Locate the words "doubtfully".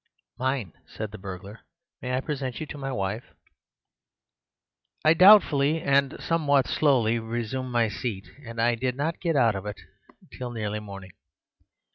5.13-5.79